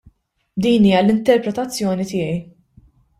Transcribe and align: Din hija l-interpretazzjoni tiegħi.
Din 0.65 0.87
hija 0.87 1.01
l-interpretazzjoni 1.03 2.07
tiegħi. 2.13 2.39